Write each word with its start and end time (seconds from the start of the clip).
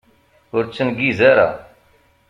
Ur 0.55 0.63
ttengiz 0.65 1.19
ara! 1.31 1.49